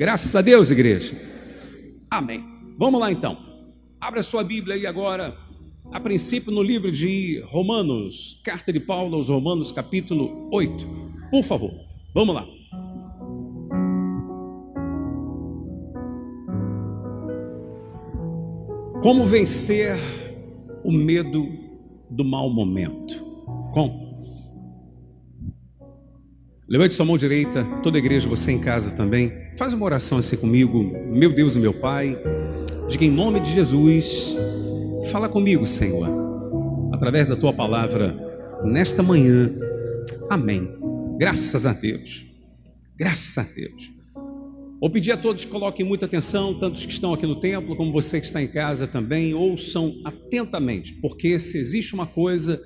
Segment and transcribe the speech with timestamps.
[0.00, 1.14] Graças a Deus, igreja.
[2.10, 2.42] Amém.
[2.78, 3.36] Vamos lá então.
[4.00, 5.36] Abra sua Bíblia aí agora,
[5.92, 10.88] a princípio no livro de Romanos, carta de Paulo aos Romanos, capítulo 8.
[11.30, 11.70] Por favor,
[12.14, 12.46] vamos lá.
[19.02, 19.98] Como vencer
[20.82, 21.46] o medo
[22.08, 23.22] do mau momento?
[23.74, 24.10] Como?
[26.66, 29.49] Levante sua mão direita, toda a igreja, você em casa também.
[29.60, 30.82] Faz uma oração assim comigo,
[31.12, 32.18] meu Deus e meu Pai.
[32.88, 34.34] Diga em nome de Jesus,
[35.12, 36.08] fala comigo, Senhor,
[36.94, 38.16] através da tua palavra,
[38.64, 39.54] nesta manhã.
[40.30, 40.66] Amém.
[41.18, 42.24] Graças a Deus.
[42.96, 43.92] Graças a Deus.
[44.80, 47.92] Vou pedir a todos que coloquem muita atenção, tantos que estão aqui no templo, como
[47.92, 52.58] você que está em casa também, ouçam atentamente, porque se existe uma coisa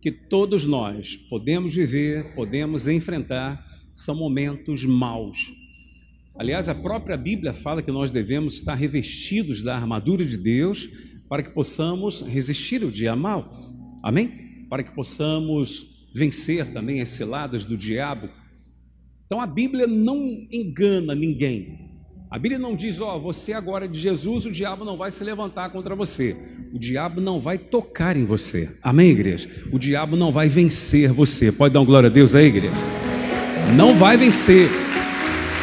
[0.00, 3.62] que todos nós podemos viver, podemos enfrentar,
[3.92, 5.58] são momentos maus.
[6.38, 10.88] Aliás, a própria Bíblia fala que nós devemos estar revestidos da armadura de Deus
[11.28, 13.52] para que possamos resistir o dia mal.
[14.02, 14.66] Amém?
[14.70, 18.30] Para que possamos vencer também as ciladas do diabo
[19.28, 21.86] então a Bíblia não engana ninguém.
[22.30, 25.10] A Bíblia não diz, ó, oh, você agora é de Jesus, o diabo não vai
[25.10, 26.34] se levantar contra você.
[26.72, 28.74] O diabo não vai tocar em você.
[28.82, 29.46] Amém, igreja?
[29.70, 31.52] O diabo não vai vencer você.
[31.52, 32.80] Pode dar uma glória a Deus aí, igreja?
[33.76, 34.70] Não vai vencer.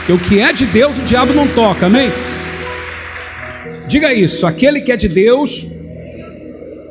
[0.05, 1.87] Porque o que é de Deus, o diabo não toca.
[1.87, 2.09] Amém?
[3.87, 5.65] Diga isso, aquele que é de Deus,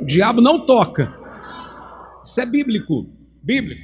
[0.01, 1.15] o diabo não toca.
[2.25, 3.09] Isso é bíblico.
[3.41, 3.81] Bíblico.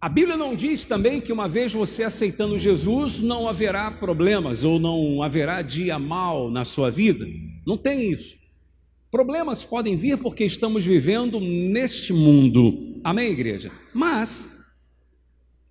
[0.00, 4.80] A Bíblia não diz também que uma vez você aceitando Jesus, não haverá problemas ou
[4.80, 7.26] não haverá dia mal na sua vida.
[7.66, 8.38] Não tem isso.
[9.10, 12.98] Problemas podem vir porque estamos vivendo neste mundo.
[13.04, 13.70] Amém, igreja?
[13.92, 14.48] Mas,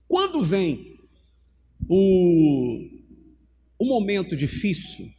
[0.07, 0.94] quando vem
[1.87, 2.89] o,
[3.77, 5.09] o momento difícil,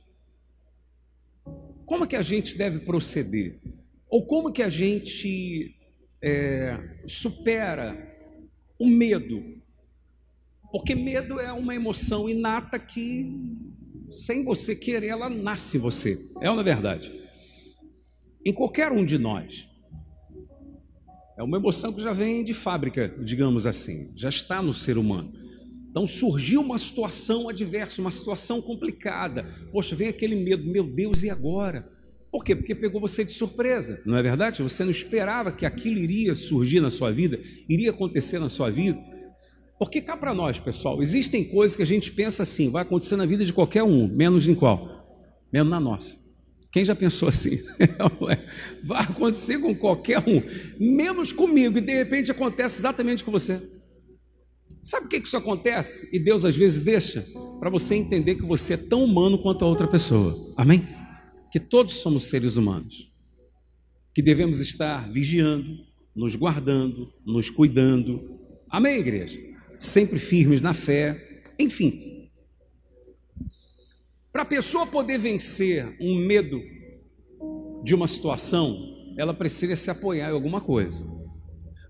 [1.85, 3.61] como que a gente deve proceder?
[4.09, 5.77] Ou como que a gente
[6.23, 7.97] é, supera
[8.79, 9.43] o medo.
[10.71, 13.33] Porque medo é uma emoção inata que,
[14.11, 16.19] sem você querer, ela nasce em você.
[16.41, 17.13] É uma verdade.
[18.45, 19.69] Em qualquer um de nós.
[21.39, 25.33] É uma emoção que já vem de fábrica, digamos assim, já está no ser humano.
[25.97, 29.47] Então surgiu uma situação adversa, uma situação complicada.
[29.73, 31.91] Poxa, vem aquele medo, meu Deus, e agora?
[32.31, 32.55] Por quê?
[32.55, 34.63] Porque pegou você de surpresa, não é verdade?
[34.63, 39.03] Você não esperava que aquilo iria surgir na sua vida, iria acontecer na sua vida.
[39.79, 43.25] Porque cá para nós, pessoal, existem coisas que a gente pensa assim, vai acontecer na
[43.25, 45.41] vida de qualquer um, menos em qual?
[45.51, 46.19] Menos na nossa.
[46.71, 47.59] Quem já pensou assim?
[48.85, 50.43] vai acontecer com qualquer um,
[50.79, 53.76] menos comigo, e de repente acontece exatamente com você.
[54.87, 56.09] Sabe por que isso acontece?
[56.13, 57.27] E Deus às vezes deixa
[57.59, 60.55] para você entender que você é tão humano quanto a outra pessoa.
[60.57, 60.87] Amém?
[61.57, 63.11] que todos somos seres humanos,
[64.15, 68.39] que devemos estar vigiando, nos guardando, nos cuidando.
[68.69, 69.41] Amém, igreja?
[69.79, 72.29] Sempre firmes na fé, enfim.
[74.31, 76.61] Para a pessoa poder vencer um medo
[77.83, 81.07] de uma situação, ela precisa se apoiar em alguma coisa.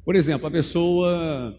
[0.04, 1.58] Por exemplo, a pessoa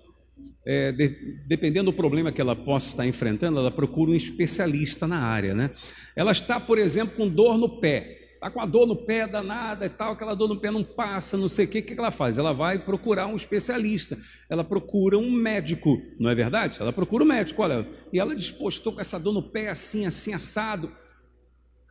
[0.65, 5.19] é, de, dependendo do problema que ela possa estar enfrentando, ela procura um especialista na
[5.19, 5.71] área, né?
[6.15, 9.85] Ela está, por exemplo, com dor no pé, está com a dor no pé danada
[9.85, 12.11] e tal, aquela dor no pé não passa, não sei o que, o que ela
[12.11, 12.37] faz?
[12.37, 14.17] Ela vai procurar um especialista,
[14.49, 16.79] ela procura um médico, não é verdade?
[16.79, 19.69] Ela procura um médico, olha, e ela diz, pô, estou com essa dor no pé
[19.69, 20.91] assim, assim, assado.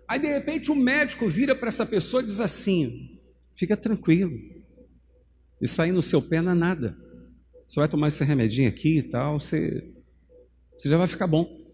[0.08, 3.18] Aí, de repente, o médico vira para essa pessoa e diz assim,
[3.56, 4.38] fica tranquilo,
[5.60, 7.05] isso aí no seu pé não é nada.
[7.66, 9.84] Você vai tomar esse remedinho aqui e tal, você,
[10.74, 11.64] você já vai ficar bom.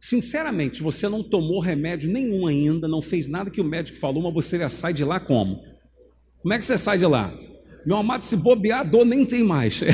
[0.00, 4.34] Sinceramente, você não tomou remédio nenhum ainda, não fez nada que o médico falou, mas
[4.34, 5.62] você já sai de lá como?
[6.42, 7.32] Como é que você sai de lá?
[7.86, 9.80] Meu amado, se bobear, a dor nem tem mais.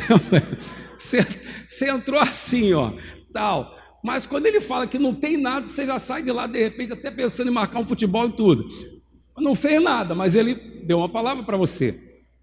[1.00, 1.20] Você,
[1.66, 2.92] você entrou assim, ó,
[3.32, 3.74] tal.
[4.04, 6.92] Mas quando ele fala que não tem nada, você já sai de lá, de repente,
[6.92, 8.62] até pensando em marcar um futebol e tudo.
[9.38, 11.98] Não fez nada, mas ele deu uma palavra para você.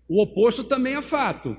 [0.10, 1.56] O oposto também é fato.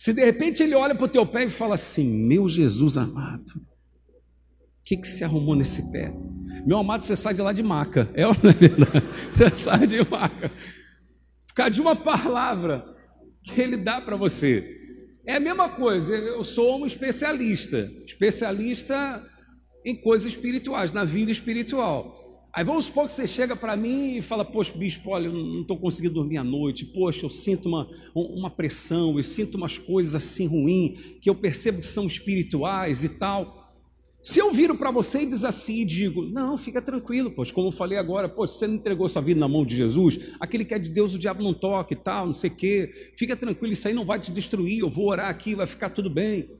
[0.00, 3.52] Se de repente ele olha para o teu pé e fala assim: Meu Jesus amado,
[3.58, 6.10] o que, que você arrumou nesse pé?
[6.64, 8.08] Meu amado, você sai de lá de maca.
[8.14, 9.06] É ou não é verdade?
[9.36, 10.50] Você sai de maca.
[11.46, 12.82] Por causa de uma palavra
[13.44, 14.80] que ele dá para você.
[15.26, 19.22] É a mesma coisa, eu sou um especialista, especialista
[19.84, 22.19] em coisas espirituais, na vida espiritual.
[22.52, 25.60] Aí vamos supor que você chega para mim e fala, poxa, bispo, olha, eu não
[25.62, 30.16] estou conseguindo dormir à noite, poxa, eu sinto uma, uma pressão, eu sinto umas coisas
[30.16, 33.60] assim ruins, que eu percebo que são espirituais e tal.
[34.20, 37.68] Se eu viro para você e diz assim e digo, não, fica tranquilo, pois, como
[37.68, 40.74] eu falei agora, pois, você não entregou sua vida na mão de Jesus, aquele que
[40.74, 43.72] é de Deus, o diabo não toca e tal, não sei o quê, fica tranquilo,
[43.72, 46.50] isso aí não vai te destruir, eu vou orar aqui, vai ficar tudo bem.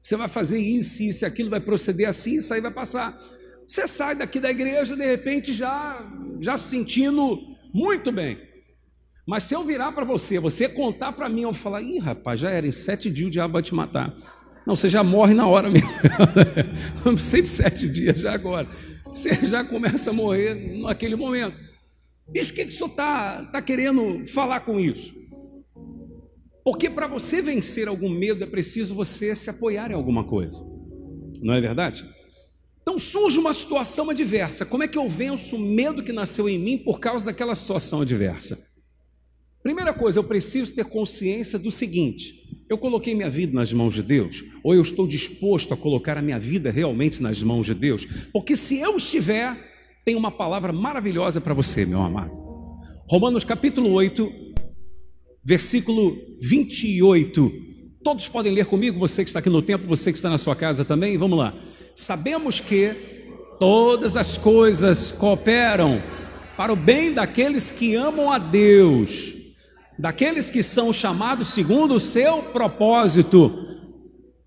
[0.00, 3.20] Você vai fazer isso, isso, aquilo, vai proceder assim, isso aí vai passar.
[3.70, 6.04] Você sai daqui da igreja, de repente, já,
[6.40, 7.38] já se sentindo
[7.72, 8.36] muito bem.
[9.24, 12.50] Mas se eu virar para você, você contar para mim, eu falar, ih, rapaz, já
[12.50, 14.12] era, em sete dias o diabo vai te matar.
[14.66, 17.16] Não, você já morre na hora mesmo.
[17.16, 18.66] 107 dias já agora.
[19.04, 21.56] Você já começa a morrer naquele momento.
[22.34, 25.14] Isso o que, que o senhor está tá querendo falar com isso?
[26.64, 30.60] Porque para você vencer algum medo é preciso você se apoiar em alguma coisa.
[31.40, 32.04] Não é verdade?
[32.90, 34.66] Então surge uma situação adversa.
[34.66, 38.00] Como é que eu venço o medo que nasceu em mim por causa daquela situação
[38.00, 38.58] adversa?
[39.62, 42.34] Primeira coisa, eu preciso ter consciência do seguinte:
[42.68, 46.22] eu coloquei minha vida nas mãos de Deus, ou eu estou disposto a colocar a
[46.22, 48.04] minha vida realmente nas mãos de Deus?
[48.32, 49.56] Porque se eu estiver,
[50.04, 52.34] tem uma palavra maravilhosa para você, meu amado.
[53.08, 54.28] Romanos capítulo 8,
[55.44, 57.52] versículo 28.
[58.02, 60.56] Todos podem ler comigo, você que está aqui no templo, você que está na sua
[60.56, 61.54] casa também, vamos lá.
[61.94, 63.28] Sabemos que
[63.58, 66.02] todas as coisas cooperam
[66.56, 69.40] para o bem daqueles que amam a Deus
[70.00, 73.66] daqueles que são chamados segundo o seu propósito.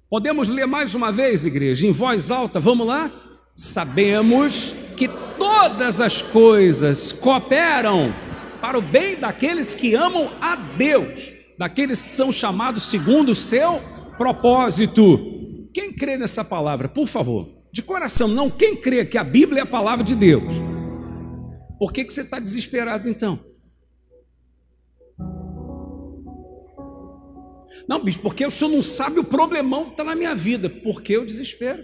[0.09, 3.11] Podemos ler mais uma vez, igreja, em voz alta, vamos lá?
[3.55, 5.07] Sabemos que
[5.37, 8.13] todas as coisas cooperam
[8.59, 13.79] para o bem daqueles que amam a Deus, daqueles que são chamados segundo o seu
[14.17, 15.32] propósito.
[15.73, 19.63] Quem crê nessa palavra, por favor, de coração, não quem crê que a Bíblia é
[19.63, 20.55] a palavra de Deus.
[21.79, 23.43] Por que, que você está desesperado então?
[27.87, 30.69] Não, bicho, porque o senhor não sabe o problemão que está na minha vida.
[30.69, 31.83] Por que o desespero?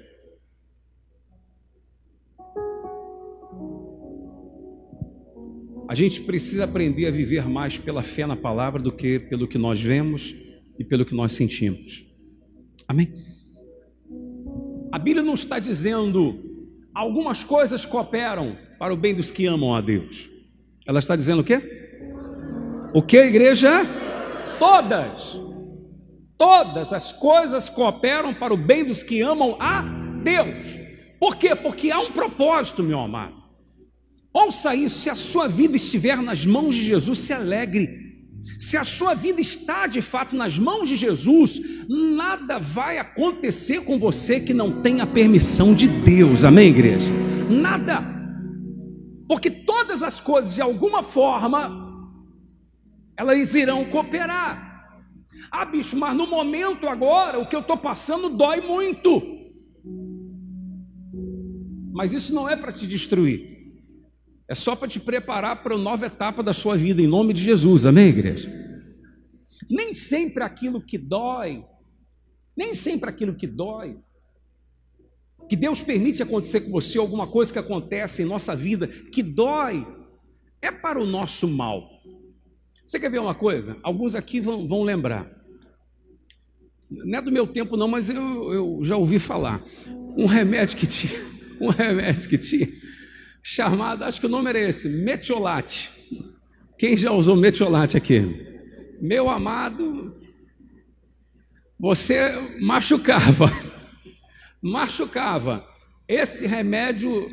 [5.89, 9.57] A gente precisa aprender a viver mais pela fé na palavra do que pelo que
[9.57, 10.35] nós vemos
[10.77, 12.05] e pelo que nós sentimos.
[12.87, 13.11] Amém?
[14.91, 19.81] A Bíblia não está dizendo algumas coisas cooperam para o bem dos que amam a
[19.81, 20.29] Deus.
[20.87, 21.61] Ela está dizendo o quê?
[22.93, 23.69] O que, igreja?
[24.57, 25.39] Todas.
[26.37, 29.81] Todas as coisas cooperam para o bem dos que amam a
[30.23, 30.79] Deus.
[31.19, 31.55] Por quê?
[31.55, 33.35] Porque há um propósito, meu amado.
[34.33, 38.08] Ouça isso: se a sua vida estiver nas mãos de Jesus, se alegre.
[38.57, 43.99] Se a sua vida está de fato nas mãos de Jesus, nada vai acontecer com
[43.99, 47.11] você que não tenha permissão de Deus, amém, igreja?
[47.49, 48.03] Nada,
[49.27, 51.87] porque todas as coisas, de alguma forma,
[53.15, 54.67] elas irão cooperar.
[55.51, 59.21] Ah, bicho, mas no momento agora, o que eu estou passando dói muito.
[61.91, 63.48] Mas isso não é para te destruir.
[64.49, 67.43] É só para te preparar para a nova etapa da sua vida, em nome de
[67.43, 67.85] Jesus.
[67.85, 68.51] Amém, igreja?
[69.69, 71.63] Nem sempre aquilo que dói,
[72.57, 73.99] nem sempre aquilo que dói,
[75.47, 79.85] que Deus permite acontecer com você, alguma coisa que acontece em nossa vida, que dói,
[80.59, 81.87] é para o nosso mal.
[82.83, 83.77] Você quer ver uma coisa?
[83.83, 85.29] Alguns aqui vão, vão lembrar.
[86.89, 89.63] Não é do meu tempo, não, mas eu, eu já ouvi falar.
[90.17, 91.19] Um remédio que tinha,
[91.61, 92.67] um remédio que tinha,
[93.41, 95.91] chamado, acho que o nome era esse, metiolate.
[96.77, 98.47] Quem já usou metiolate aqui?
[99.01, 100.15] Meu amado,
[101.79, 103.47] você machucava,
[104.61, 105.65] machucava.
[106.07, 107.29] Esse remédio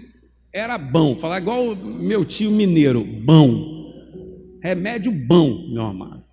[0.52, 3.76] era bom, falar igual meu tio mineiro, bom.
[4.62, 6.24] Remédio bom, meu amado.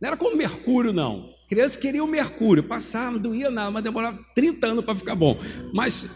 [0.00, 1.32] Não era como mercúrio, não.
[1.48, 5.38] Criança queria o mercúrio, passava, não doía nada, mas demorava 30 anos para ficar bom.
[5.72, 6.08] Mas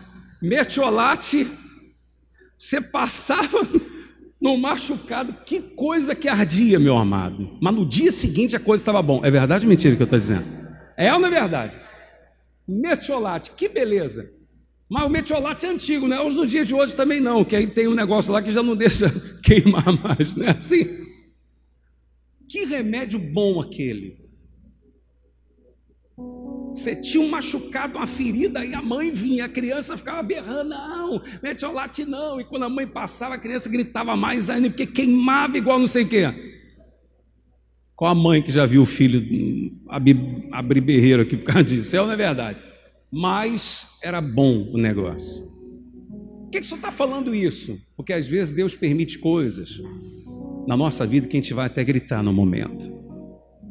[0.42, 1.46] mertiolate,
[2.58, 3.60] você passava
[4.40, 7.56] no machucado, que coisa que ardia, meu amado.
[7.60, 9.24] Mas no dia seguinte a coisa estava bom.
[9.24, 10.44] É verdade ou mentira que eu estou dizendo?
[10.96, 11.74] É ou não é verdade?
[12.66, 14.32] Mertiolate, que beleza.
[14.88, 17.56] Mas o metiolate é antigo, não é os do dia de hoje também não, que
[17.56, 19.10] aí tem um negócio lá que já não deixa
[19.42, 21.04] queimar mais, não é assim?
[22.48, 24.25] Que remédio bom aquele.
[26.76, 31.22] Você tinha um machucado, uma ferida, e a mãe vinha, a criança ficava berrando, não,
[31.42, 32.38] metiolate não.
[32.38, 36.04] E quando a mãe passava, a criança gritava mais ainda, porque queimava igual não sei
[36.04, 36.26] o quê.
[37.96, 41.96] Qual a mãe que já viu o filho abrir, abrir berreiro aqui por causa disso?
[41.96, 42.58] É ou não é verdade?
[43.10, 45.46] Mas era bom o negócio.
[46.42, 47.80] Por que, que o senhor está falando isso?
[47.96, 49.80] Porque às vezes Deus permite coisas
[50.68, 52.92] na nossa vida que a gente vai até gritar no momento,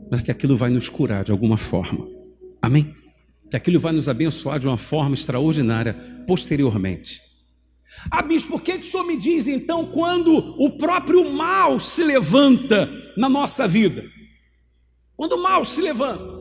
[0.10, 2.14] mas que aquilo vai nos curar de alguma forma.
[2.65, 2.95] Amém?
[3.50, 5.93] que aquilo vai nos abençoar de uma forma extraordinária
[6.27, 7.22] posteriormente.
[8.12, 12.03] Ah, bispo, por que, que o senhor me diz então quando o próprio mal se
[12.03, 14.03] levanta na nossa vida?
[15.15, 16.36] Quando o mal se levanta.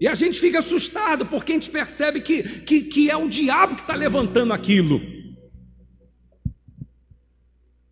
[0.00, 3.74] E a gente fica assustado porque a gente percebe que, que, que é o diabo
[3.74, 5.00] que está levantando aquilo.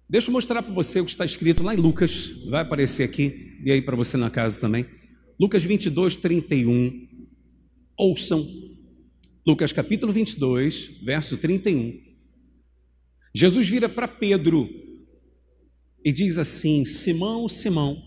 [0.09, 3.59] Deixa eu mostrar para você o que está escrito lá em Lucas, vai aparecer aqui,
[3.65, 4.87] e aí para você na casa também.
[5.43, 7.09] Lucas 22, 31.
[7.99, 8.49] Ouçam.
[9.45, 12.01] Lucas capítulo 22, verso 31.
[13.35, 14.71] Jesus vira para Pedro
[16.05, 18.01] e diz assim: Simão, Simão,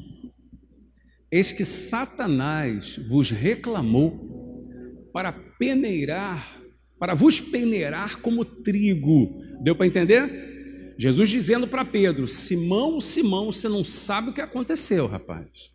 [1.29, 4.69] eis que Satanás vos reclamou
[5.11, 6.63] para peneirar,
[6.97, 9.41] para vos peneirar como trigo.
[9.61, 10.95] Deu para entender?
[10.97, 15.74] Jesus dizendo para Pedro: Simão, Simão, você não sabe o que aconteceu, rapaz.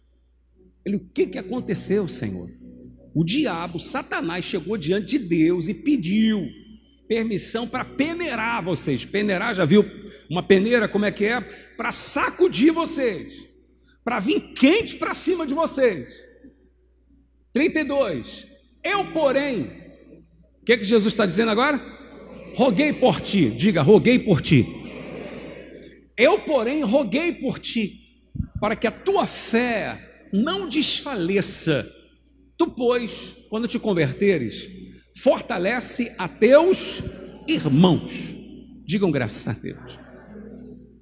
[0.85, 2.49] Ele, o que, que aconteceu, Senhor?
[3.15, 6.49] O diabo, Satanás, chegou diante de Deus e pediu
[7.09, 9.05] permissão para peneirar vocês.
[9.05, 9.85] Peneirar, já viu
[10.29, 11.41] uma peneira como é que é?
[11.77, 13.49] Para sacudir vocês,
[14.05, 16.09] para vir quente para cima de vocês.
[17.53, 18.47] 32.
[18.83, 19.63] Eu, porém,
[20.63, 21.81] o que, que Jesus está dizendo agora?
[22.55, 24.81] Roguei por ti, diga, roguei por ti
[26.21, 28.21] eu, porém, roguei por ti,
[28.61, 31.91] para que a tua fé não desfaleça.
[32.57, 34.69] Tu, pois, quando te converteres,
[35.17, 37.03] fortalece a teus
[37.47, 38.37] irmãos.
[38.85, 39.99] Digam graças a Deus.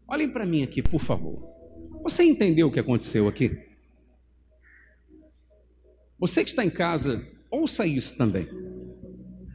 [0.07, 1.47] Olhem para mim aqui, por favor.
[2.03, 3.59] Você entendeu o que aconteceu aqui?
[6.19, 8.49] Você que está em casa, ouça isso também.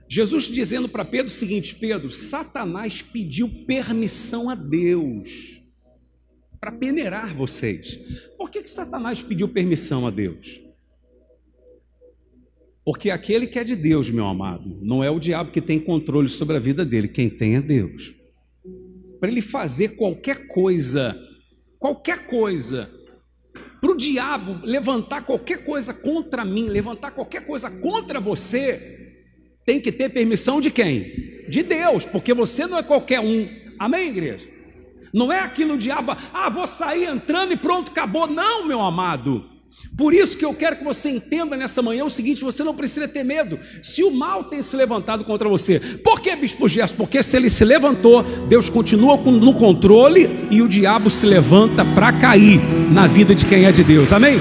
[0.07, 5.62] Jesus dizendo para Pedro o seguinte: Pedro, Satanás pediu permissão a Deus
[6.63, 7.99] para peneirar vocês.
[8.37, 10.61] Por que, que Satanás pediu permissão a Deus?
[12.85, 16.29] Porque aquele que é de Deus, meu amado, não é o diabo que tem controle
[16.29, 18.15] sobre a vida dele, quem tem é Deus.
[19.19, 21.13] Para ele fazer qualquer coisa,
[21.77, 22.89] qualquer coisa,
[23.81, 29.17] para o diabo levantar qualquer coisa contra mim, levantar qualquer coisa contra você,
[29.65, 31.43] tem que ter permissão de quem?
[31.49, 33.49] De Deus, porque você não é qualquer um.
[33.77, 34.52] Amém, igreja?
[35.13, 38.27] Não é aquilo diabo, ah, vou sair entrando e pronto, acabou.
[38.27, 39.45] Não, meu amado.
[39.97, 43.07] Por isso que eu quero que você entenda nessa manhã o seguinte: você não precisa
[43.07, 43.59] ter medo.
[43.81, 46.95] Se o mal tem se levantado contra você, por que, Bispo Gerson?
[46.95, 52.11] Porque se ele se levantou, Deus continua no controle e o diabo se levanta para
[52.13, 52.59] cair
[52.91, 54.11] na vida de quem é de Deus.
[54.13, 54.39] Amém?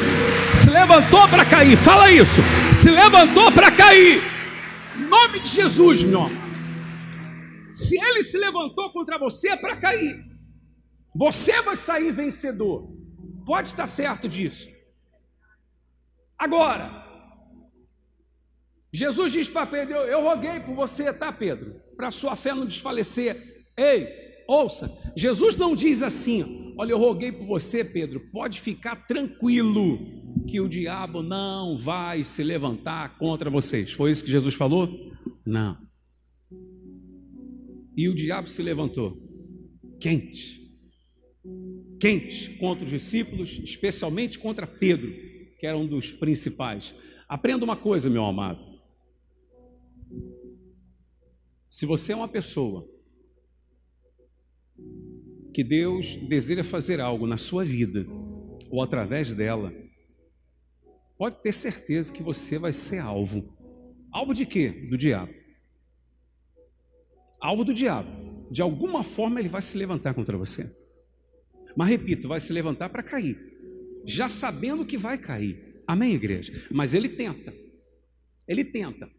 [0.54, 2.40] Se levantou para cair, fala isso.
[2.70, 4.32] Se levantou para cair
[5.12, 6.42] nome de Jesus, meu amado.
[7.70, 10.31] Se ele se levantou contra você é para cair.
[11.14, 12.90] Você vai sair vencedor.
[13.44, 14.70] Pode estar certo disso.
[16.38, 17.02] Agora,
[18.92, 21.80] Jesus diz para Pedro: eu, eu roguei por você, tá, Pedro?
[21.96, 23.64] Para sua fé não desfalecer.
[23.76, 24.08] Ei,
[24.46, 29.98] ouça, Jesus não diz assim: olha, eu roguei por você, Pedro, pode ficar tranquilo
[30.46, 33.92] que o diabo não vai se levantar contra vocês.
[33.92, 34.88] Foi isso que Jesus falou?
[35.44, 35.78] Não.
[37.96, 39.16] E o diabo se levantou,
[40.00, 40.61] quente,
[42.02, 45.12] quente contra os discípulos, especialmente contra Pedro,
[45.56, 46.92] que era um dos principais.
[47.28, 48.60] Aprenda uma coisa, meu amado.
[51.68, 52.90] Se você é uma pessoa
[55.54, 58.04] que Deus deseja fazer algo na sua vida,
[58.68, 59.72] ou através dela,
[61.16, 63.56] pode ter certeza que você vai ser alvo.
[64.10, 64.70] Alvo de quê?
[64.90, 65.32] Do diabo.
[67.40, 68.48] Alvo do diabo.
[68.50, 70.81] De alguma forma ele vai se levantar contra você.
[71.76, 73.38] Mas repito, vai se levantar para cair,
[74.04, 75.82] já sabendo que vai cair.
[75.86, 76.52] Amém, igreja?
[76.70, 77.54] Mas ele tenta.
[78.46, 79.10] Ele tenta.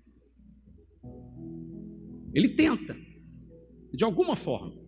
[2.34, 2.96] Ele tenta.
[3.94, 4.82] De alguma forma.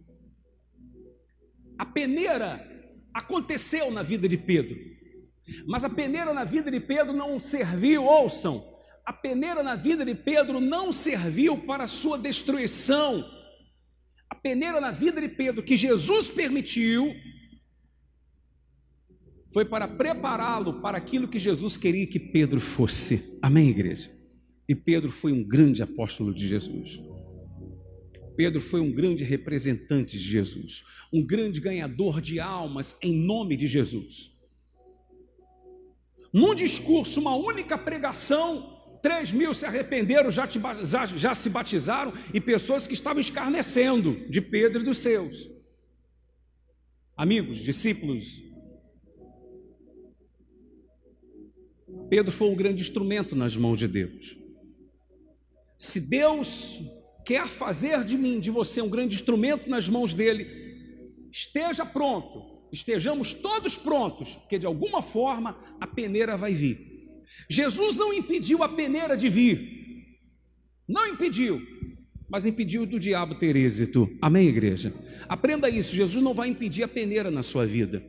[1.77, 2.65] A peneira
[3.13, 4.77] aconteceu na vida de Pedro.
[5.67, 10.15] Mas a peneira na vida de Pedro não serviu, ouçam, a peneira na vida de
[10.15, 13.23] Pedro não serviu para sua destruição.
[14.27, 17.13] A peneira na vida de Pedro que Jesus permitiu
[19.55, 23.39] foi para prepará-lo para aquilo que Jesus queria que Pedro fosse.
[23.41, 24.11] Amém, igreja?
[24.67, 27.01] E Pedro foi um grande apóstolo de Jesus.
[28.35, 30.83] Pedro foi um grande representante de Jesus,
[31.13, 34.29] um grande ganhador de almas em nome de Jesus.
[36.33, 42.11] Num discurso, uma única pregação, 3 mil se arrependeram, já, te, já, já se batizaram,
[42.33, 45.49] e pessoas que estavam escarnecendo de Pedro e dos seus.
[47.15, 48.43] Amigos, discípulos,
[52.09, 54.37] Pedro foi um grande instrumento nas mãos de Deus.
[55.77, 56.81] Se Deus
[57.25, 60.47] quer fazer de mim, de você, um grande instrumento nas mãos dele,
[61.31, 66.95] esteja pronto, estejamos todos prontos, porque de alguma forma a peneira vai vir.
[67.49, 70.19] Jesus não impediu a peneira de vir,
[70.87, 71.61] não impediu,
[72.29, 74.09] mas impediu do diabo ter êxito.
[74.21, 74.93] Amém, igreja?
[75.27, 78.05] Aprenda isso: Jesus não vai impedir a peneira na sua vida,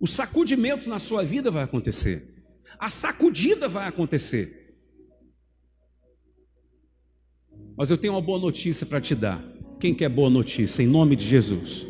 [0.00, 2.22] o sacudimento na sua vida vai acontecer,
[2.78, 4.76] a sacudida vai acontecer.
[7.76, 9.42] Mas eu tenho uma boa notícia para te dar.
[9.80, 10.82] Quem quer boa notícia?
[10.82, 11.86] Em nome de Jesus.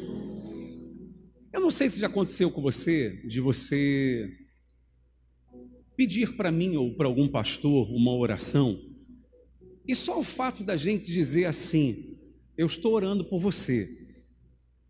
[1.52, 4.30] Eu não sei se já aconteceu com você, de você
[5.96, 8.78] pedir para mim ou para algum pastor uma oração,
[9.86, 12.16] e só o fato da gente dizer assim:
[12.56, 13.88] Eu estou orando por você,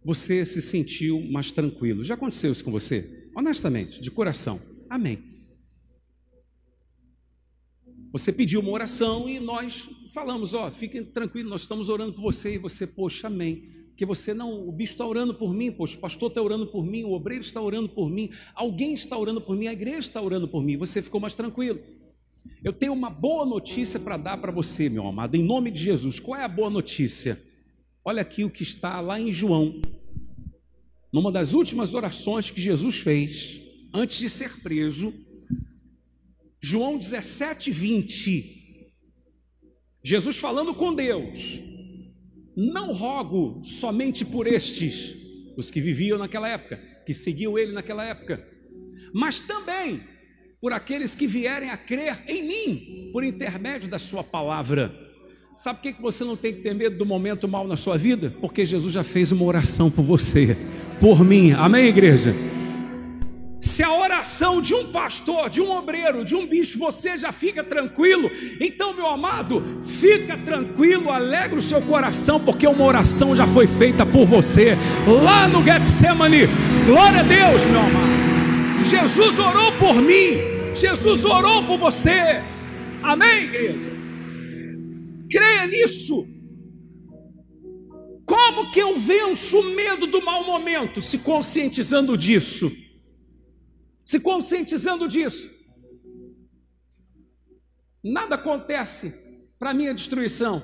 [0.04, 2.04] você se sentiu mais tranquilo.
[2.04, 3.30] Já aconteceu isso com você?
[3.34, 4.60] Honestamente, de coração.
[4.88, 5.31] Amém.
[8.12, 12.54] Você pediu uma oração e nós falamos, ó, fiquem tranquilos, nós estamos orando por você
[12.54, 13.62] e você, poxa, amém.
[13.88, 16.84] Porque você não, o bicho está orando por mim, poxa, o pastor está orando por
[16.84, 20.20] mim, o obreiro está orando por mim, alguém está orando por mim, a igreja está
[20.20, 21.80] orando por mim, você ficou mais tranquilo.
[22.62, 26.20] Eu tenho uma boa notícia para dar para você, meu amado, em nome de Jesus.
[26.20, 27.40] Qual é a boa notícia?
[28.04, 29.80] Olha aqui o que está lá em João,
[31.10, 33.62] numa das últimas orações que Jesus fez,
[33.94, 35.14] antes de ser preso,
[36.64, 38.92] João 17, 20.
[40.04, 41.60] Jesus falando com Deus:
[42.56, 45.16] Não rogo somente por estes,
[45.56, 48.46] os que viviam naquela época, que seguiam ele naquela época,
[49.12, 50.04] mas também
[50.60, 54.96] por aqueles que vierem a crer em mim, por intermédio da Sua palavra.
[55.56, 58.34] Sabe por que você não tem que ter medo do momento mal na sua vida?
[58.40, 60.56] Porque Jesus já fez uma oração por você,
[60.98, 61.52] por mim.
[61.52, 62.34] Amém, igreja?
[63.60, 63.92] Se a
[64.22, 68.94] oração de um pastor, de um obreiro, de um bicho, você já fica tranquilo, então,
[68.94, 74.24] meu amado, fica tranquilo, alegra o seu coração, porque uma oração já foi feita por
[74.24, 74.76] você
[75.24, 76.46] lá no Getsemane.
[76.86, 78.84] Glória a Deus, meu amado.
[78.84, 80.38] Jesus orou por mim,
[80.72, 82.40] Jesus orou por você.
[83.02, 83.90] Amém, igreja?
[85.28, 86.28] Creia nisso.
[88.24, 91.02] Como que eu venço o medo do mau momento?
[91.02, 92.70] Se conscientizando disso
[94.12, 95.50] se conscientizando disso.
[98.04, 99.10] Nada acontece
[99.58, 100.62] para minha destruição.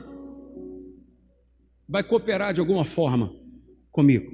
[1.88, 3.34] Vai cooperar de alguma forma
[3.90, 4.30] comigo.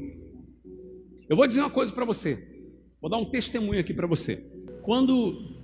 [1.28, 2.66] Eu vou dizer uma coisa para você.
[3.00, 4.34] Vou dar um testemunho aqui para você.
[4.82, 5.54] Quando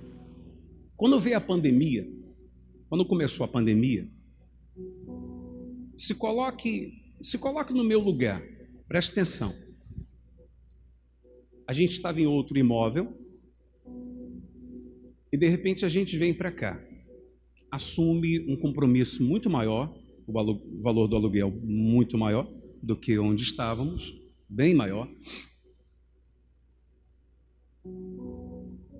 [0.95, 2.09] quando veio a pandemia,
[2.87, 4.09] quando começou a pandemia,
[5.97, 8.41] se coloque, se coloque no meu lugar.
[8.87, 9.53] Preste atenção.
[11.67, 13.20] A gente estava em outro imóvel,
[15.31, 16.83] e de repente a gente vem para cá,
[17.71, 19.93] assume um compromisso muito maior,
[20.27, 20.33] o
[20.81, 22.47] valor do aluguel muito maior
[22.81, 24.13] do que onde estávamos,
[24.49, 25.09] bem maior.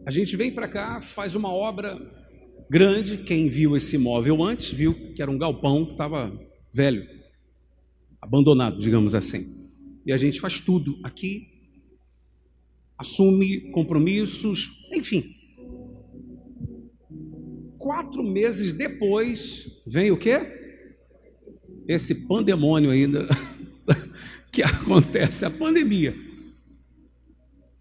[0.06, 2.00] A gente vem para cá, faz uma obra
[2.70, 3.18] grande.
[3.20, 6.32] Quem viu esse imóvel antes viu que era um galpão que estava
[6.74, 7.06] velho,
[8.22, 9.44] abandonado, digamos assim.
[10.06, 11.48] E a gente faz tudo aqui,
[12.98, 15.36] assume compromissos, enfim,
[17.82, 20.40] quatro meses depois, vem o quê?
[21.88, 23.28] Esse pandemônio ainda
[24.54, 26.16] que acontece, a pandemia.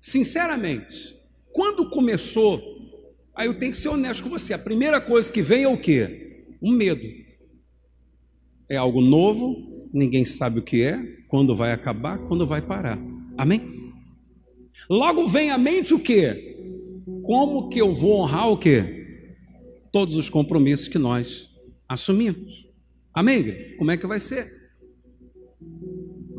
[0.01, 1.15] Sinceramente,
[1.53, 2.63] quando começou,
[3.35, 5.81] aí eu tenho que ser honesto com você, a primeira coisa que vem é o
[5.81, 6.47] quê?
[6.63, 7.07] Um medo.
[8.69, 12.99] É algo novo, ninguém sabe o que é, quando vai acabar, quando vai parar.
[13.37, 13.93] Amém?
[14.89, 16.57] Logo vem à mente o quê?
[17.23, 19.00] Como que eu vou honrar o quê?
[19.93, 21.51] Todos os compromissos que nós
[21.89, 22.67] assumimos.
[23.13, 23.77] Amém?
[23.77, 24.61] Como é que vai ser?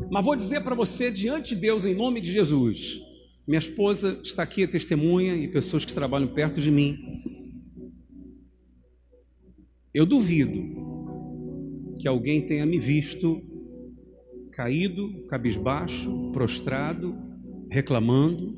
[0.09, 3.01] Mas vou dizer para você, diante de Deus, em nome de Jesus,
[3.47, 6.97] minha esposa está aqui, a testemunha, e pessoas que trabalham perto de mim.
[9.93, 13.41] Eu duvido que alguém tenha me visto
[14.51, 17.15] caído, cabisbaixo, prostrado,
[17.69, 18.57] reclamando,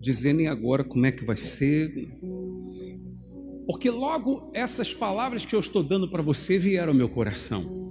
[0.00, 2.18] dizendo e agora como é que vai ser,
[3.66, 7.82] porque logo essas palavras que eu estou dando para você vieram ao meu coração.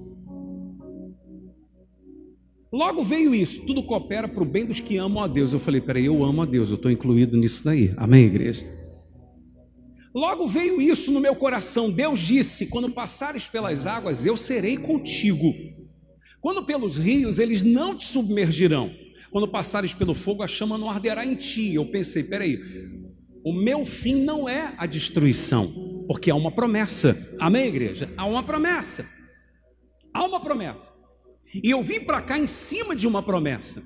[2.72, 5.52] Logo veio isso, tudo coopera para o bem dos que amam a Deus.
[5.52, 7.94] Eu falei, peraí, eu amo a Deus, eu estou incluído nisso daí.
[7.98, 8.66] Amém, igreja?
[10.14, 11.90] Logo veio isso no meu coração.
[11.90, 15.54] Deus disse: quando passares pelas águas, eu serei contigo.
[16.40, 18.92] Quando pelos rios, eles não te submergirão.
[19.30, 21.74] Quando passares pelo fogo, a chama não arderá em ti.
[21.74, 22.60] Eu pensei, peraí,
[23.44, 27.36] o meu fim não é a destruição, Porque há uma promessa.
[27.40, 28.12] Amém, igreja?
[28.18, 29.08] Há uma promessa.
[30.14, 30.92] Há uma promessa.
[31.54, 33.84] E eu vim para cá em cima de uma promessa.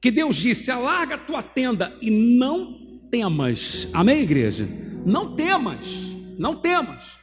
[0.00, 3.88] Que Deus disse: alarga a tua tenda e não temas.
[3.92, 4.68] Amém, igreja?
[5.04, 5.88] Não temas.
[6.38, 7.22] Não temas.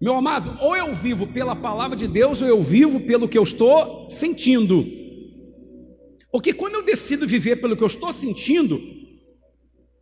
[0.00, 3.42] Meu amado, ou eu vivo pela palavra de Deus, ou eu vivo pelo que eu
[3.44, 5.01] estou sentindo.
[6.32, 8.80] Porque quando eu decido viver pelo que eu estou sentindo,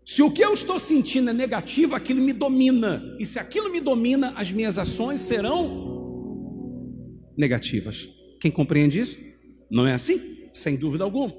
[0.06, 3.16] se o que eu estou sentindo é negativo, aquilo me domina.
[3.18, 5.98] E se aquilo me domina, as minhas ações serão
[7.36, 8.08] negativas.
[8.40, 9.18] Quem compreende isso?
[9.68, 10.48] Não é assim?
[10.52, 11.34] Sem dúvida alguma.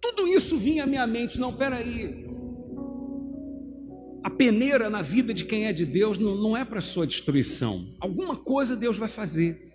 [0.00, 2.26] Tudo isso vinha à minha mente, não, peraí,
[4.22, 7.86] a peneira na vida de quem é de Deus não, não é para sua destruição.
[8.00, 9.69] Alguma coisa Deus vai fazer.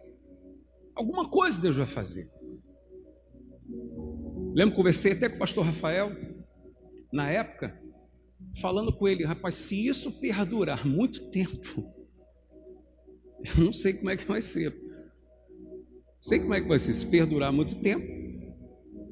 [0.96, 2.32] Alguma coisa Deus vai fazer.
[4.54, 6.16] Lembro, conversei até com o pastor Rafael,
[7.12, 7.78] na época,
[8.62, 11.94] falando com ele, rapaz, se isso perdurar muito tempo,
[13.44, 14.74] eu não sei como é que vai ser.
[16.22, 18.26] Sei como é que vai ser, se perdurar muito tempo.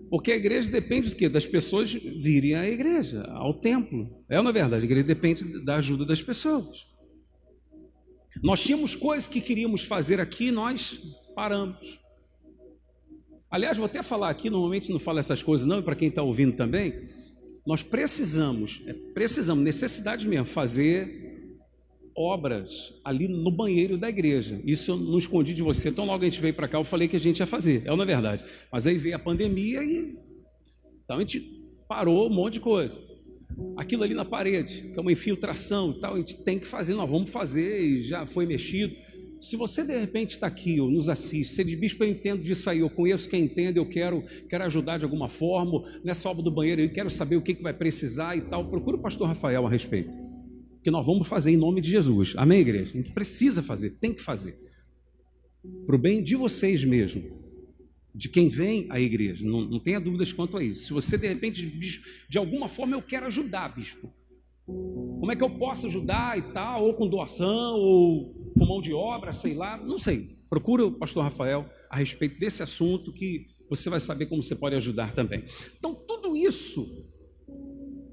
[0.10, 1.28] Porque a igreja depende do quê?
[1.28, 4.24] Das pessoas virem à igreja, ao templo.
[4.30, 6.88] É uma verdade, a igreja depende da ajuda das pessoas.
[8.42, 11.00] Nós tínhamos coisas que queríamos fazer aqui, nós
[11.34, 12.00] paramos.
[13.50, 16.24] Aliás, vou até falar aqui, normalmente não falo essas coisas não, e para quem está
[16.24, 17.08] ouvindo também,
[17.66, 21.24] nós precisamos, é, precisamos, necessidade mesmo, fazer
[22.16, 24.62] obras ali no banheiro da igreja.
[24.66, 25.90] Isso eu não escondi de você.
[25.90, 27.84] Então, logo a gente veio para cá, eu falei que a gente ia fazer.
[27.86, 28.44] É uma verdade.
[28.72, 30.18] Mas aí veio a pandemia e.
[31.04, 31.40] Então a gente
[31.88, 33.02] parou um monte de coisa.
[33.78, 36.96] Aquilo ali na parede, que é uma infiltração e tal, a gente tem que fazer,
[36.96, 38.96] nós vamos fazer e já foi mexido.
[39.44, 42.70] Se você de repente está aqui ou nos assiste, você diz, bispo, eu entendo disso
[42.70, 46.50] aí, eu conheço quem entende, eu quero, quero ajudar de alguma forma, nessa obra do
[46.50, 49.68] banheiro, eu quero saber o que, que vai precisar e tal, procura o pastor Rafael
[49.68, 50.16] a respeito
[50.82, 52.34] que nós vamos fazer em nome de Jesus.
[52.38, 52.92] Amém, igreja?
[52.94, 54.60] A gente precisa fazer, tem que fazer.
[55.86, 57.24] Para o bem de vocês mesmo,
[58.14, 60.84] de quem vem à igreja, não, não tenha dúvidas quanto a isso.
[60.84, 61.66] Se você de repente,
[62.30, 64.14] de alguma forma eu quero ajudar, bispo.
[64.66, 68.94] Como é que eu posso ajudar e tal, ou com doação, ou com mão de
[68.94, 70.38] obra, sei lá, não sei.
[70.50, 74.76] Procura o pastor Rafael a respeito desse assunto que você vai saber como você pode
[74.76, 75.46] ajudar também.
[75.78, 76.86] Então, tudo isso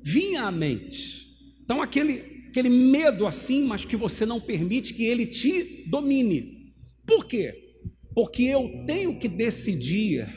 [0.03, 1.27] vinha à mente.
[1.63, 6.75] Então, aquele aquele medo assim, mas que você não permite que ele te domine.
[7.07, 7.55] Por quê?
[8.15, 10.29] Porque eu tenho que decidir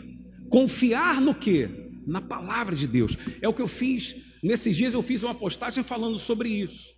[0.49, 1.69] confiar no quê?
[2.05, 3.17] Na palavra de Deus.
[3.41, 6.93] É o que eu fiz nesses dias eu fiz uma postagem falando sobre isso.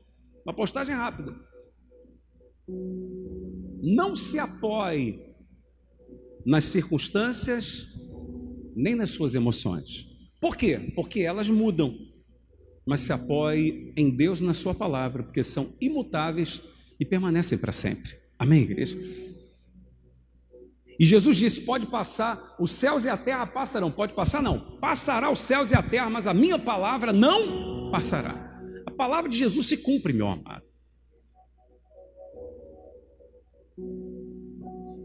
[0.46, 1.36] Uma postagem rápida.
[3.82, 5.20] Não se apoie
[6.46, 7.88] nas circunstâncias
[8.76, 10.10] nem nas suas emoções.
[10.42, 10.92] Por quê?
[10.96, 12.06] Porque elas mudam
[12.86, 16.62] mas se apoie em Deus na Sua palavra, porque são imutáveis
[17.00, 18.16] e permanecem para sempre.
[18.38, 18.98] Amém, igreja?
[21.00, 23.92] E Jesus disse: pode passar, os céus e a terra passarão.
[23.92, 24.42] Pode passar?
[24.42, 24.60] Não.
[24.80, 28.60] Passará os céus e a terra, mas a minha palavra não passará.
[28.86, 30.64] A palavra de Jesus se cumpre, meu amado.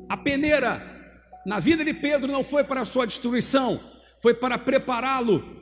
[0.09, 0.99] A peneira
[1.47, 3.81] na vida de Pedro não foi para a sua destruição,
[4.23, 5.59] foi para prepará-lo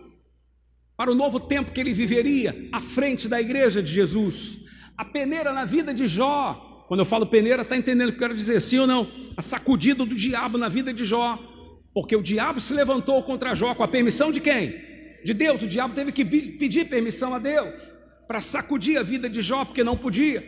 [0.97, 4.59] para o novo tempo que ele viveria à frente da igreja de Jesus.
[4.97, 8.21] A peneira na vida de Jó, quando eu falo peneira, está entendendo o que eu
[8.21, 9.07] quero dizer, sim ou não?
[9.37, 11.39] A sacudida do diabo na vida de Jó,
[11.93, 14.75] porque o diabo se levantou contra Jó com a permissão de quem?
[15.23, 15.63] De Deus.
[15.63, 17.75] O diabo teve que pedir permissão a Deus
[18.27, 20.43] para sacudir a vida de Jó, porque não podia.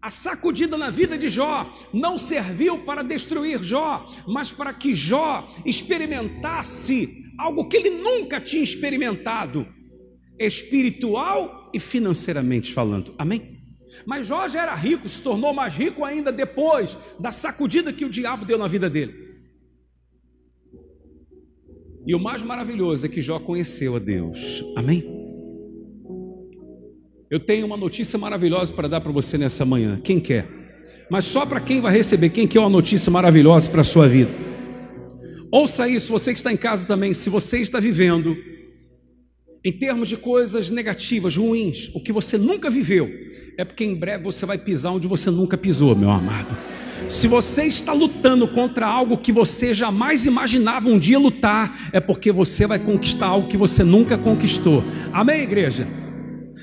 [0.00, 5.46] A sacudida na vida de Jó não serviu para destruir Jó, mas para que Jó
[5.66, 9.68] experimentasse algo que ele nunca tinha experimentado,
[10.38, 13.14] espiritual e financeiramente falando.
[13.18, 13.57] Amém?
[14.06, 18.10] Mas Jó já era rico, se tornou mais rico ainda depois da sacudida que o
[18.10, 19.28] diabo deu na vida dele.
[22.06, 24.64] E o mais maravilhoso é que Jó conheceu a Deus.
[24.76, 25.04] Amém?
[27.30, 30.00] Eu tenho uma notícia maravilhosa para dar para você nessa manhã.
[30.02, 30.48] Quem quer?
[31.10, 32.30] Mas só para quem vai receber.
[32.30, 34.30] Quem quer uma notícia maravilhosa para a sua vida?
[35.50, 38.36] Ouça isso, você que está em casa também, se você está vivendo
[39.68, 43.06] em termos de coisas negativas, ruins, o que você nunca viveu,
[43.58, 46.56] é porque em breve você vai pisar onde você nunca pisou, meu amado.
[47.06, 52.32] Se você está lutando contra algo que você jamais imaginava um dia lutar, é porque
[52.32, 54.82] você vai conquistar algo que você nunca conquistou.
[55.12, 55.86] Amém, igreja?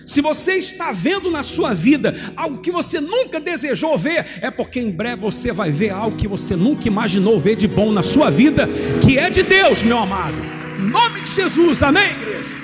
[0.03, 4.79] Se você está vendo na sua vida algo que você nunca desejou ver, é porque
[4.79, 8.31] em breve você vai ver algo que você nunca imaginou ver de bom na sua
[8.31, 8.67] vida,
[8.99, 10.37] que é de Deus, meu amado.
[10.79, 12.54] Em nome de Jesus, amém, igreja?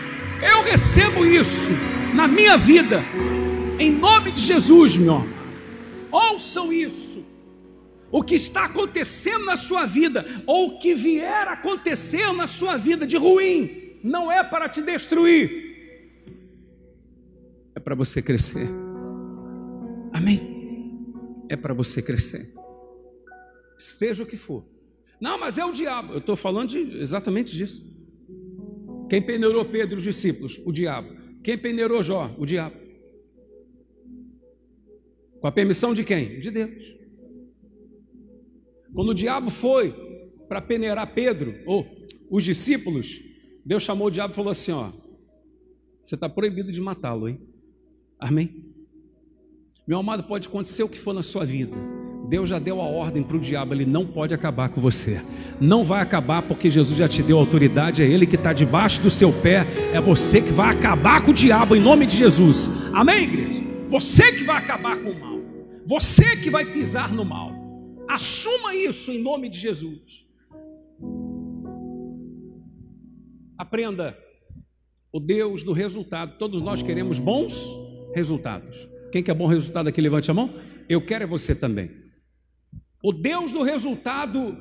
[0.41, 1.71] Eu recebo isso
[2.15, 3.03] na minha vida,
[3.79, 5.27] em nome de Jesus, meu irmão.
[6.11, 7.23] Ouçam isso.
[8.11, 12.75] O que está acontecendo na sua vida, ou o que vier a acontecer na sua
[12.75, 15.71] vida de ruim, não é para te destruir,
[17.73, 18.67] é para você crescer.
[20.11, 21.05] Amém?
[21.47, 22.53] É para você crescer,
[23.77, 24.65] seja o que for.
[25.21, 26.13] Não, mas é o diabo.
[26.13, 27.90] Eu estou falando de, exatamente disso.
[29.11, 30.57] Quem peneirou Pedro e os discípulos?
[30.65, 31.13] O diabo.
[31.43, 32.33] Quem peneirou Jó?
[32.37, 32.77] O diabo.
[35.41, 36.39] Com a permissão de quem?
[36.39, 36.95] De Deus.
[38.93, 39.93] Quando o diabo foi
[40.47, 41.85] para peneirar Pedro, ou
[42.29, 43.21] os discípulos,
[43.65, 44.93] Deus chamou o diabo e falou assim: Ó,
[46.01, 47.37] você está proibido de matá-lo, hein?
[48.17, 48.65] Amém?
[49.85, 51.75] Meu amado, pode acontecer o que for na sua vida.
[52.31, 55.21] Deus já deu a ordem para o diabo, ele não pode acabar com você.
[55.59, 59.09] Não vai acabar porque Jesus já te deu autoridade, é ele que está debaixo do
[59.09, 62.71] seu pé, é você que vai acabar com o diabo em nome de Jesus.
[62.93, 63.61] Amém, igreja?
[63.89, 65.41] Você que vai acabar com o mal,
[65.85, 67.51] você que vai pisar no mal.
[68.07, 70.25] Assuma isso em nome de Jesus.
[73.57, 74.17] Aprenda
[75.11, 76.37] o Deus do resultado.
[76.37, 77.61] Todos nós queremos bons
[78.15, 78.87] resultados.
[79.11, 80.53] Quem quer bom resultado aqui, levante a mão.
[80.87, 82.00] Eu quero é você também.
[83.03, 84.57] O Deus do resultado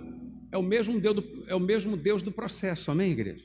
[0.50, 3.44] é o mesmo Deus do, é o mesmo Deus do processo, amém, igreja?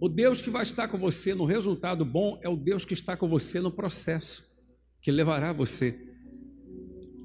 [0.00, 3.16] O Deus que vai estar com você no resultado bom é o Deus que está
[3.16, 4.44] com você no processo,
[5.00, 5.96] que levará você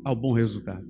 [0.03, 0.87] ao bom resultado.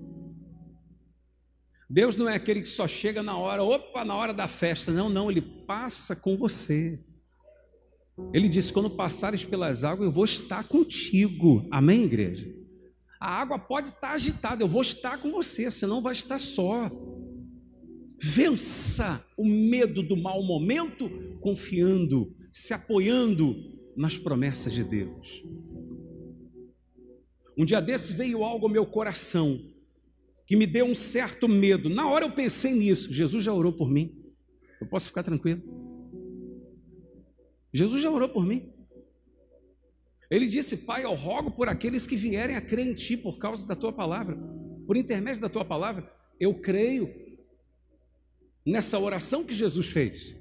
[1.90, 4.92] Deus não é aquele que só chega na hora, opa, na hora da festa.
[4.92, 7.00] Não, não, ele passa com você.
[8.34, 11.68] Ele disse: quando passares pelas águas, eu vou estar contigo.
[11.72, 12.63] Amém, igreja?
[13.24, 16.92] A água pode estar agitada, eu vou estar com você, você não vai estar só.
[18.22, 21.10] Vença o medo do mau momento,
[21.40, 23.56] confiando, se apoiando
[23.96, 25.42] nas promessas de Deus.
[27.58, 29.72] Um dia desse veio algo ao meu coração
[30.46, 31.88] que me deu um certo medo.
[31.88, 33.14] Na hora eu pensei nisso.
[33.14, 34.22] Jesus já orou por mim.
[34.82, 35.62] Eu posso ficar tranquilo.
[37.74, 38.73] Jesus já orou por mim.
[40.30, 43.66] Ele disse: Pai, eu rogo por aqueles que vierem a crer em Ti por causa
[43.68, 44.38] da Tua palavra,
[44.88, 46.12] por intermédio da Tua palavra.
[46.40, 47.14] Eu creio
[48.66, 50.36] nessa oração que Jesus fez.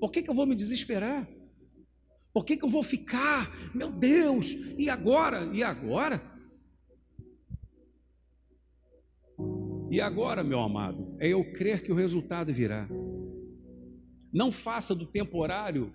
[0.00, 1.28] Por que, que eu vou me desesperar?
[2.32, 3.74] Por que, que eu vou ficar?
[3.74, 5.50] Meu Deus, e agora?
[5.52, 6.22] E agora?
[9.90, 12.88] E agora, meu amado, é eu crer que o resultado virá.
[14.32, 15.94] Não faça do temporário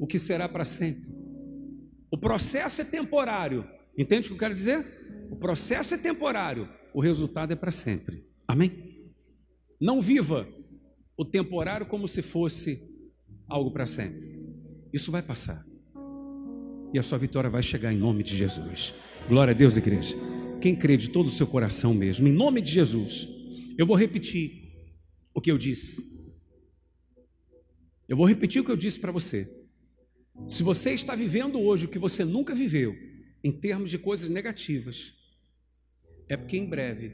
[0.00, 1.27] o que será para sempre.
[2.10, 3.68] O processo é temporário.
[3.96, 5.28] Entende o que eu quero dizer?
[5.30, 8.24] O processo é temporário, o resultado é para sempre.
[8.46, 9.10] Amém?
[9.80, 10.48] Não viva
[11.16, 12.80] o temporário como se fosse
[13.48, 14.38] algo para sempre.
[14.92, 15.62] Isso vai passar.
[16.92, 18.94] E a sua vitória vai chegar em nome de Jesus.
[19.28, 20.16] Glória a Deus, igreja.
[20.60, 23.28] Quem crê de todo o seu coração mesmo, em nome de Jesus.
[23.76, 24.72] Eu vou repetir
[25.34, 26.02] o que eu disse.
[28.08, 29.46] Eu vou repetir o que eu disse para você.
[30.46, 32.94] Se você está vivendo hoje o que você nunca viveu,
[33.42, 35.14] em termos de coisas negativas,
[36.28, 37.12] é porque em breve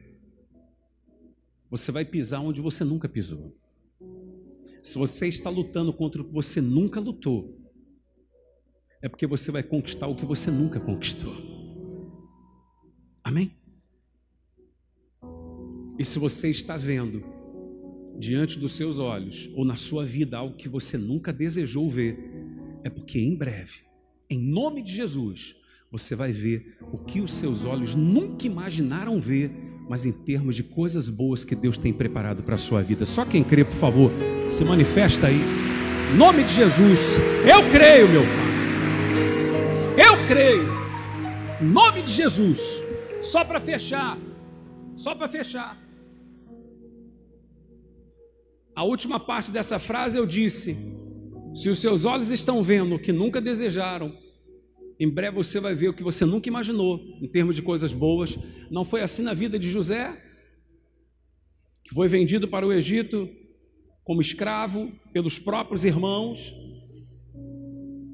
[1.70, 3.56] você vai pisar onde você nunca pisou.
[4.82, 7.58] Se você está lutando contra o que você nunca lutou,
[9.00, 11.34] é porque você vai conquistar o que você nunca conquistou.
[13.22, 13.56] Amém?
[15.98, 17.24] E se você está vendo
[18.18, 22.33] diante dos seus olhos ou na sua vida algo que você nunca desejou ver,
[22.84, 23.80] é porque em breve,
[24.28, 25.56] em nome de Jesus,
[25.90, 29.50] você vai ver o que os seus olhos nunca imaginaram ver,
[29.88, 33.06] mas em termos de coisas boas que Deus tem preparado para a sua vida.
[33.06, 34.10] Só quem crê, por favor,
[34.50, 35.40] se manifesta aí.
[36.12, 37.16] Em nome de Jesus,
[37.48, 38.44] eu creio, meu Pai.
[40.06, 40.68] Eu creio.
[41.60, 42.82] Em nome de Jesus.
[43.22, 44.18] Só para fechar.
[44.96, 45.78] Só para fechar.
[48.76, 50.76] A última parte dessa frase eu disse:
[51.54, 54.12] se os seus olhos estão vendo o que nunca desejaram,
[54.98, 58.36] em breve você vai ver o que você nunca imaginou em termos de coisas boas.
[58.70, 60.20] Não foi assim na vida de José,
[61.84, 63.28] que foi vendido para o Egito
[64.02, 66.54] como escravo pelos próprios irmãos.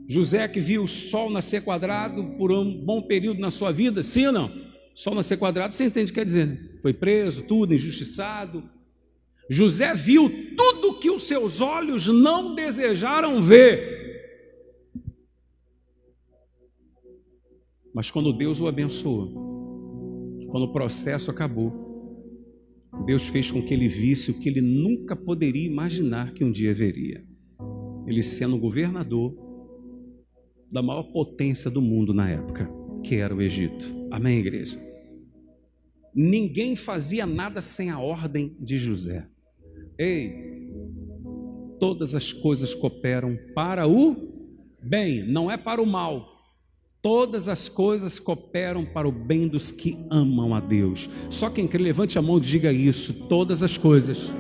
[0.08, 4.26] José que viu o sol nascer quadrado por um bom período na sua vida, sim
[4.26, 4.50] ou não?
[4.94, 6.46] Sol nascer quadrado, você entende o que quer dizer?
[6.46, 6.58] Né?
[6.82, 8.68] Foi preso, tudo, injustiçado,
[9.52, 13.98] José viu tudo que os seus olhos não desejaram ver.
[17.92, 21.90] Mas quando Deus o abençoou, quando o processo acabou,
[23.04, 26.72] Deus fez com que ele visse o que ele nunca poderia imaginar que um dia
[26.72, 27.24] veria.
[28.06, 29.34] ele sendo governador
[30.70, 32.68] da maior potência do mundo na época,
[33.04, 33.92] que era o Egito.
[34.10, 34.80] Amém, igreja?
[36.14, 39.29] Ninguém fazia nada sem a ordem de José.
[40.02, 40.32] Ei,
[41.78, 44.16] todas as coisas cooperam para o
[44.82, 46.26] bem, não é para o mal.
[47.02, 51.10] Todas as coisas cooperam para o bem dos que amam a Deus.
[51.28, 53.12] Só quem crê, levante a mão e diga isso.
[53.28, 54.30] Todas as coisas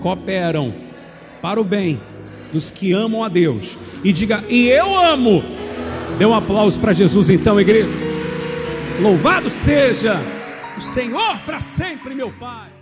[0.00, 0.72] cooperam
[1.42, 2.00] para o bem
[2.52, 3.76] dos que amam a Deus.
[4.04, 5.42] E diga, e eu amo.
[6.20, 7.88] Dê um aplauso para Jesus então, igreja.
[9.02, 10.20] Louvado seja
[10.78, 12.73] o Senhor para sempre, meu Pai.